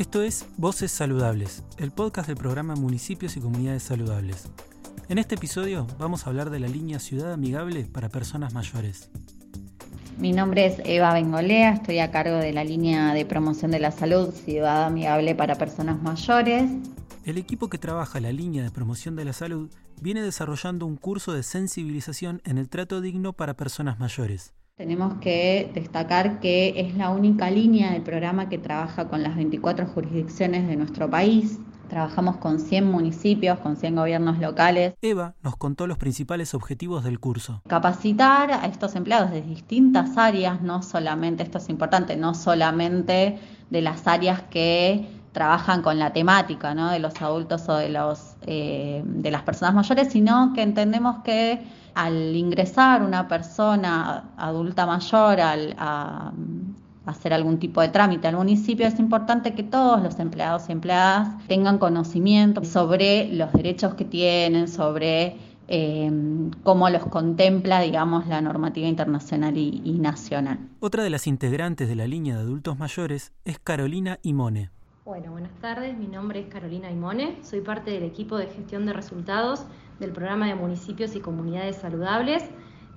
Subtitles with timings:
[0.00, 4.48] Esto es Voces Saludables, el podcast del programa Municipios y Comunidades Saludables.
[5.10, 9.10] En este episodio vamos a hablar de la línea Ciudad Amigable para personas mayores.
[10.16, 13.90] Mi nombre es Eva Bengolea, estoy a cargo de la línea de promoción de la
[13.90, 16.70] salud Ciudad Amigable para Personas Mayores.
[17.26, 21.34] El equipo que trabaja la línea de promoción de la salud viene desarrollando un curso
[21.34, 24.54] de sensibilización en el trato digno para personas mayores.
[24.80, 29.86] Tenemos que destacar que es la única línea del programa que trabaja con las 24
[29.86, 31.58] jurisdicciones de nuestro país.
[31.90, 34.94] Trabajamos con 100 municipios, con 100 gobiernos locales.
[35.02, 37.60] Eva nos contó los principales objetivos del curso.
[37.68, 43.82] Capacitar a estos empleados de distintas áreas, no solamente, esto es importante, no solamente de
[43.82, 46.90] las áreas que trabajan con la temática ¿no?
[46.90, 51.62] de los adultos o de, los, eh, de las personas mayores, sino que entendemos que
[51.94, 56.32] al ingresar una persona adulta mayor al, a,
[57.06, 61.28] hacer algún tipo de trámite al municipio, es importante que todos los empleados y empleadas
[61.46, 65.36] tengan conocimiento sobre los derechos que tienen, sobre
[65.68, 66.10] eh,
[66.62, 70.58] cómo los contempla, digamos, la normativa internacional y, y nacional.
[70.80, 74.70] Otra de las integrantes de la línea de adultos mayores es Carolina Imone.
[75.10, 75.98] Bueno, buenas tardes.
[75.98, 77.42] Mi nombre es Carolina Imone.
[77.42, 79.66] Soy parte del equipo de gestión de resultados
[79.98, 82.44] del programa de municipios y comunidades saludables,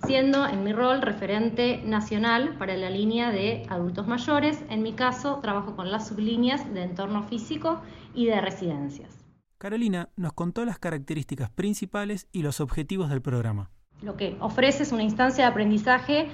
[0.06, 4.64] siendo en mi rol referente nacional para la línea de adultos mayores.
[4.70, 7.82] En mi caso, trabajo con las sublíneas de entorno físico
[8.14, 9.26] y de residencias.
[9.58, 13.72] Carolina nos contó las características principales y los objetivos del programa.
[14.04, 16.28] Lo que ofrece es una instancia de aprendizaje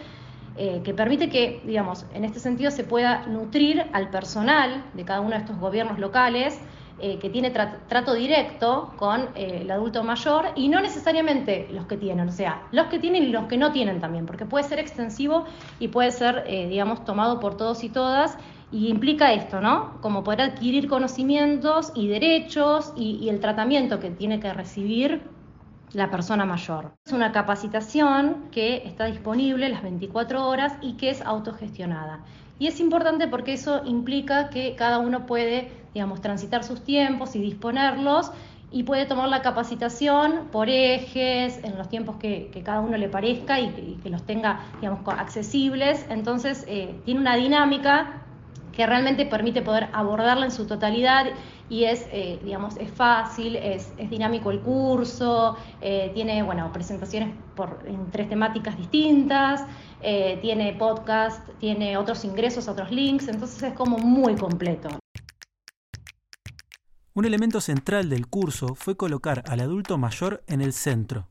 [0.61, 5.21] eh, que permite que, digamos, en este sentido se pueda nutrir al personal de cada
[5.21, 6.59] uno de estos gobiernos locales
[6.99, 11.95] eh, que tiene trato directo con eh, el adulto mayor y no necesariamente los que
[11.95, 14.79] tienen, o sea, los que tienen y los que no tienen también, porque puede ser
[14.79, 15.45] extensivo
[15.79, 18.37] y puede ser, digamos, tomado por todos y todas.
[18.69, 20.01] Y implica esto, ¿no?
[20.01, 25.21] Como poder adquirir conocimientos y derechos y el tratamiento que tiene que recibir
[25.93, 26.93] la persona mayor.
[27.05, 32.19] Es una capacitación que está disponible las 24 horas y que es autogestionada.
[32.59, 37.39] Y es importante porque eso implica que cada uno puede, digamos, transitar sus tiempos y
[37.39, 38.31] disponerlos
[38.71, 43.59] y puede tomar la capacitación por ejes, en los tiempos que, cada uno le parezca
[43.59, 46.05] y que, los tenga, digamos, accesibles.
[46.09, 48.23] Entonces, eh, tiene una dinámica
[48.79, 51.25] que realmente permite poder abordarla en su totalidad
[51.69, 57.83] y es, eh, digamos, es fácil, es, dinámico el curso, eh, tiene, bueno, presentaciones por,
[57.85, 59.65] en tres temáticas distintas,
[60.01, 64.87] eh, tiene podcast, tiene otros ingresos, otros links, entonces es como muy completo.
[67.13, 71.27] Un elemento central del curso fue colocar al adulto mayor en el centro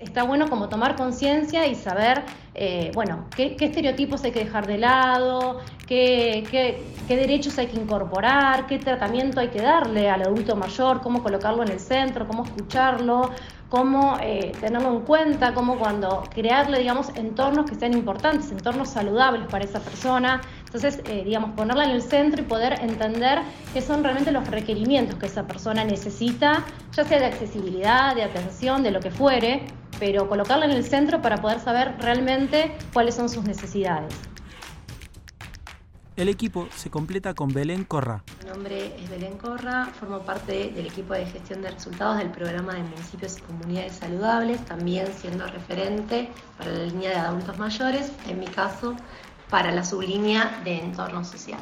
[0.00, 2.22] está bueno como tomar conciencia y saber,
[2.54, 8.66] eh, bueno, qué, estereotipos hay que dejar de lado, qué, qué, derechos hay que incorporar,
[8.66, 13.30] qué tratamiento hay que darle al adulto mayor, cómo colocarlo en el centro, cómo escucharlo,
[13.68, 19.46] cómo eh, tenerlo en cuenta, cómo cuando crearle, digamos, entornos que sean importantes, entornos saludables
[19.48, 20.40] para esa persona.
[20.64, 23.40] Entonces, eh, digamos, ponerla en el centro y poder entender
[23.72, 28.82] qué son realmente los requerimientos que esa persona necesita, ya sea de accesibilidad, de atención,
[28.82, 29.66] de lo que fuere,
[30.00, 34.12] pero colocarla en el centro para poder saber realmente cuáles son sus necesidades.
[36.16, 38.24] El equipo se completa con Belén Corra.
[38.42, 42.74] Mi nombre es Belén Corra, formo parte del equipo de gestión de resultados del programa
[42.74, 46.28] de municipios y comunidades saludables, también siendo referente
[46.58, 48.96] para la línea de adultos mayores, en mi caso
[49.48, 51.60] para la sublínea de entorno social.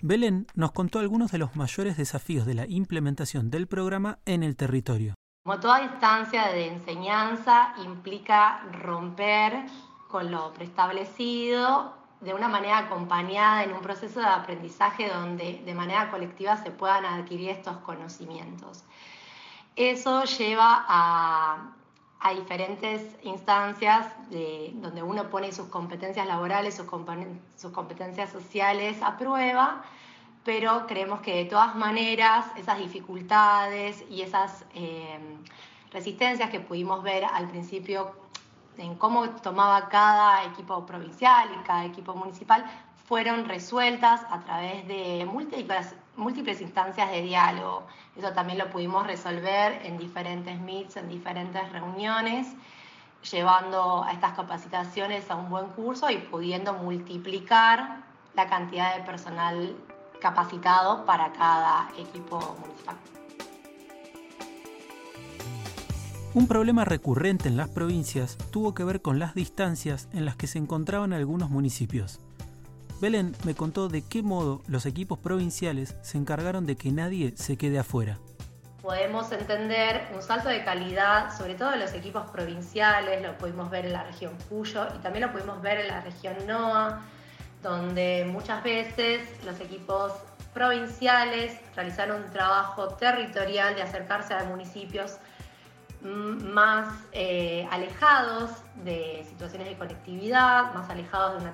[0.00, 4.56] Belén nos contó algunos de los mayores desafíos de la implementación del programa en el
[4.56, 5.14] territorio.
[5.48, 9.64] Como toda instancia de enseñanza implica romper
[10.06, 16.10] con lo preestablecido de una manera acompañada en un proceso de aprendizaje donde de manera
[16.10, 18.84] colectiva se puedan adquirir estos conocimientos.
[19.74, 21.72] Eso lleva a,
[22.34, 29.82] diferentes instancias donde uno pone sus competencias laborales, sus, competencias sociales a prueba
[30.44, 35.18] pero creemos que de todas maneras esas dificultades y esas eh,
[35.92, 38.12] resistencias que pudimos ver al principio
[38.78, 42.64] en cómo tomaba cada equipo provincial y cada equipo municipal
[43.08, 47.86] fueron resueltas a través de múltiples, múltiples instancias de diálogo.
[48.16, 52.48] Eso también lo pudimos resolver en diferentes meets, en diferentes reuniones,
[53.30, 57.96] llevando a estas capacitaciones a un buen curso y pudiendo multiplicar
[58.34, 59.74] la cantidad de personal
[60.20, 62.96] capacitado para cada equipo municipal.
[66.34, 70.46] Un problema recurrente en las provincias tuvo que ver con las distancias en las que
[70.46, 72.20] se encontraban algunos municipios.
[73.00, 77.56] Belén me contó de qué modo los equipos provinciales se encargaron de que nadie se
[77.56, 78.18] quede afuera.
[78.82, 83.86] Podemos entender un salto de calidad, sobre todo en los equipos provinciales, lo pudimos ver
[83.86, 87.00] en la región Cuyo y también lo pudimos ver en la región NOA,
[87.62, 90.12] donde muchas veces los equipos
[90.54, 95.18] provinciales realizaron un trabajo territorial de acercarse a municipios
[96.02, 98.50] más eh, alejados
[98.84, 101.52] de situaciones de conectividad, más alejados de una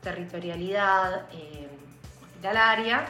[0.00, 1.68] territorialidad eh,
[2.22, 3.06] hospitalaria,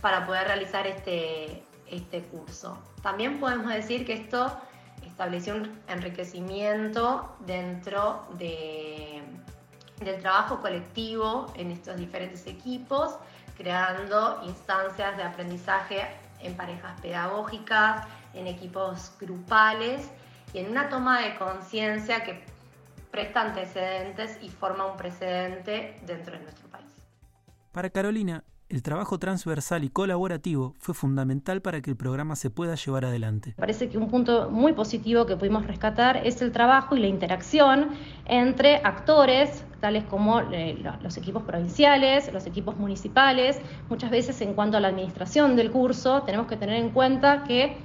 [0.00, 2.78] para poder realizar este, este curso.
[3.02, 4.56] También podemos decir que esto
[5.04, 9.22] estableció un enriquecimiento dentro de,
[10.00, 13.16] del trabajo colectivo en estos diferentes equipos,
[13.56, 16.06] creando instancias de aprendizaje
[16.40, 20.10] en parejas pedagógicas, en equipos grupales
[20.52, 22.44] y en una toma de conciencia que
[23.10, 26.86] presta antecedentes y forma un precedente dentro de nuestro país.
[27.72, 32.74] Para Carolina, el trabajo transversal y colaborativo fue fundamental para que el programa se pueda
[32.74, 33.54] llevar adelante.
[33.56, 37.90] Parece que un punto muy positivo que pudimos rescatar es el trabajo y la interacción
[38.24, 43.60] entre actores, tales como eh, los equipos provinciales, los equipos municipales.
[43.88, 47.76] Muchas veces en cuanto a la administración del curso, tenemos que tener en cuenta que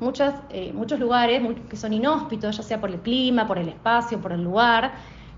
[0.00, 4.18] muchos, eh, muchos lugares que son inhóspitos, ya sea por el clima, por el espacio,
[4.18, 4.92] por el lugar,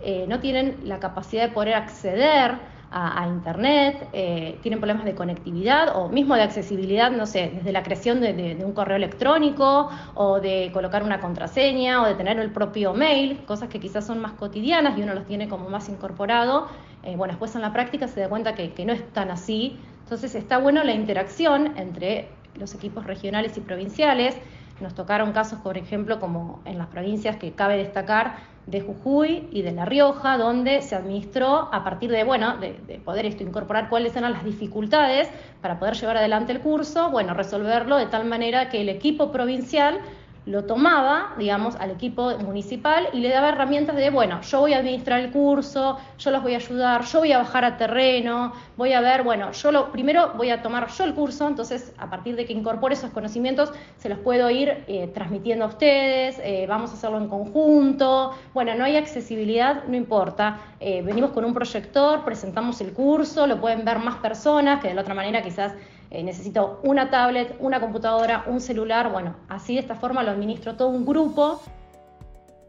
[0.05, 5.97] eh, no tienen la capacidad de poder acceder a, Internet, eh, tienen problemas de conectividad
[5.97, 10.71] o mismo de accesibilidad, no sé, desde la creación de, un correo electrónico o de
[10.73, 14.99] colocar una contraseña o de tener el propio mail, cosas que quizás son más cotidianas
[14.99, 16.69] y uno los tiene como más incorporado.
[17.03, 19.79] Eh, bueno, después en la práctica se da cuenta que, que no es tan así.
[20.05, 22.29] Entonces está bueno la interacción entre
[22.59, 24.37] los equipos regionales y provinciales.
[24.81, 28.37] Nos tocaron casos, por ejemplo, como en las provincias que cabe destacar,
[28.67, 33.27] de Jujuy y de La Rioja, donde se administró a partir de, bueno, de, poder
[33.27, 35.29] esto, incorporar cuáles eran las dificultades
[35.61, 39.99] para poder llevar adelante el curso, bueno, resolverlo de tal manera que el equipo provincial
[40.45, 44.79] lo tomaba, digamos, al equipo municipal y le daba herramientas de, bueno, yo voy a
[44.79, 48.93] administrar el curso, yo los voy a ayudar, yo voy a bajar a terreno, voy
[48.93, 52.35] a ver, bueno, yo lo primero voy a tomar yo el curso, entonces a partir
[52.35, 56.91] de que incorpore esos conocimientos se los puedo ir eh, transmitiendo a ustedes, eh, vamos
[56.91, 62.25] a hacerlo en conjunto, bueno, no hay accesibilidad, no importa, eh, venimos con un proyector,
[62.25, 65.75] presentamos el curso, lo pueden ver más personas que de la otra manera quizás
[66.13, 70.77] eh, necesito una tablet, una computadora, un celular, bueno, así de esta forma lo administro
[70.77, 71.63] todo un grupo.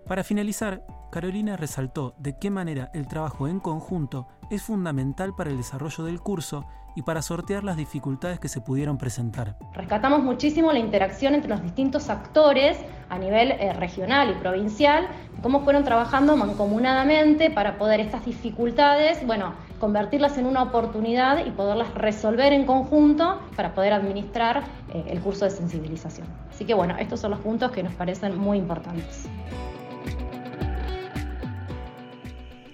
[0.07, 5.57] Para finalizar, Carolina resaltó de qué manera el trabajo en conjunto es fundamental para el
[5.57, 9.57] desarrollo del curso y para sortear las dificultades que se pudieron presentar.
[9.74, 12.78] Rescatamos muchísimo la interacción entre los distintos actores
[13.10, 15.07] a nivel eh, regional y provincial,
[15.42, 21.94] cómo fueron trabajando mancomunadamente para poder estas dificultades, bueno, convertirlas en una oportunidad y poderlas
[21.94, 24.63] resolver en conjunto para poder administrar
[24.94, 26.25] eh, el curso de sensibilización.
[26.50, 29.27] Así que bueno, estos son los puntos que nos parecen muy importantes.